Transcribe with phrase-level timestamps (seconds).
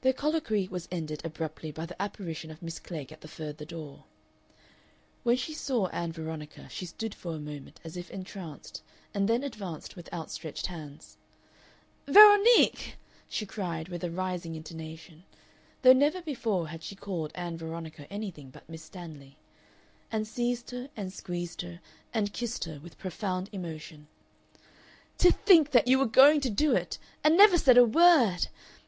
[0.00, 4.02] Their colloquy was ended abruptly by the apparition of Miss Klegg at the further door.
[5.22, 8.82] When she saw Ann Veronica she stood for a moment as if entranced,
[9.14, 11.18] and then advanced with outstretched hands.
[12.08, 12.96] "Veronique!"
[13.28, 15.22] she cried with a rising intonation,
[15.82, 19.36] though never before had she called Ann Veronica anything but Miss Stanley,
[20.10, 21.78] and seized her and squeezed her
[22.12, 24.08] and kissed her with profound emotion.
[25.18, 28.48] "To think that you were going to do it and never said a word!